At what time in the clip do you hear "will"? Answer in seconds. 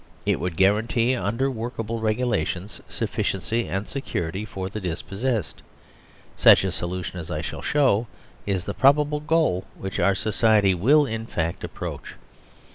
10.73-11.05